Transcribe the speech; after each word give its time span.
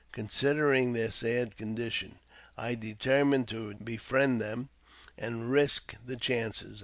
Considering 0.13 0.93
their 0.93 1.11
sad 1.11 1.55
condition, 1.55 2.17
I 2.57 2.73
determined 2.73 3.47
to 3.49 3.75
befriend 3.75 4.41
them, 4.41 4.69
and 5.15 5.51
risk 5.51 5.93
the 6.03 6.15
chances. 6.15 6.79